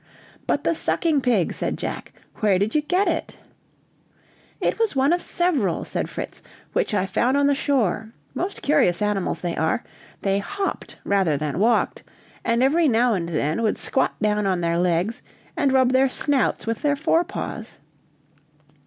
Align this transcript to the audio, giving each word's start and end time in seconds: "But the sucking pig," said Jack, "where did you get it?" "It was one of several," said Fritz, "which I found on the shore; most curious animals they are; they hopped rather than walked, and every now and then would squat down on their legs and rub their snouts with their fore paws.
"But 0.47 0.63
the 0.63 0.73
sucking 0.73 1.21
pig," 1.21 1.53
said 1.53 1.77
Jack, 1.77 2.11
"where 2.37 2.57
did 2.57 2.73
you 2.73 2.81
get 2.81 3.07
it?" 3.07 3.37
"It 4.59 4.79
was 4.79 4.95
one 4.95 5.13
of 5.13 5.21
several," 5.21 5.85
said 5.85 6.09
Fritz, 6.09 6.41
"which 6.73 6.95
I 6.95 7.05
found 7.05 7.37
on 7.37 7.45
the 7.45 7.53
shore; 7.53 8.11
most 8.33 8.63
curious 8.63 9.03
animals 9.03 9.41
they 9.41 9.55
are; 9.55 9.83
they 10.23 10.39
hopped 10.39 10.97
rather 11.03 11.37
than 11.37 11.59
walked, 11.59 12.01
and 12.43 12.63
every 12.63 12.87
now 12.87 13.13
and 13.13 13.29
then 13.29 13.61
would 13.61 13.77
squat 13.77 14.15
down 14.19 14.47
on 14.47 14.59
their 14.61 14.79
legs 14.79 15.21
and 15.55 15.71
rub 15.71 15.91
their 15.91 16.09
snouts 16.09 16.65
with 16.65 16.81
their 16.81 16.95
fore 16.95 17.23
paws. 17.23 17.77